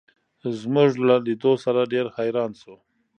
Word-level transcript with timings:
زموږ 0.59 0.91
له 1.07 1.15
لیدو 1.25 1.53
سره 1.63 1.89
ډېر 1.93 2.05
حیران 2.17 2.51
شو. 2.61 2.75